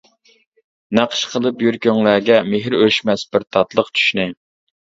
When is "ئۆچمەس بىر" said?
2.81-3.49